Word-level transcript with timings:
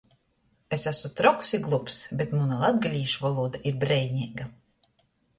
Es 0.75 0.83
asu 0.91 1.09
troks 1.19 1.51
i 1.57 1.59
glups, 1.67 1.97
bet 2.21 2.33
muna 2.37 2.57
latgalīšu 2.63 3.21
volūda 3.25 3.61
ir 3.73 3.77
breineiga! 3.85 4.49